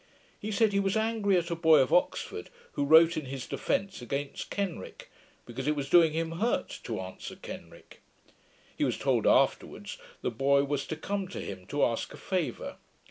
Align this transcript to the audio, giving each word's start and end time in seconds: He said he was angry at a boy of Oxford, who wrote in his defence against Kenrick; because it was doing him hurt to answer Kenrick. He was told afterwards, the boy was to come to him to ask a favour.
He 0.39 0.51
said 0.51 0.73
he 0.73 0.79
was 0.79 0.97
angry 0.97 1.37
at 1.37 1.51
a 1.51 1.55
boy 1.55 1.77
of 1.77 1.93
Oxford, 1.93 2.49
who 2.71 2.85
wrote 2.85 3.17
in 3.17 3.25
his 3.25 3.45
defence 3.45 4.01
against 4.01 4.49
Kenrick; 4.49 5.11
because 5.45 5.67
it 5.67 5.75
was 5.75 5.91
doing 5.91 6.13
him 6.13 6.39
hurt 6.41 6.79
to 6.85 6.99
answer 6.99 7.35
Kenrick. 7.35 8.01
He 8.75 8.83
was 8.83 8.97
told 8.97 9.27
afterwards, 9.27 9.99
the 10.23 10.31
boy 10.31 10.63
was 10.63 10.87
to 10.87 10.95
come 10.95 11.27
to 11.27 11.39
him 11.39 11.67
to 11.67 11.85
ask 11.85 12.15
a 12.15 12.17
favour. 12.17 12.77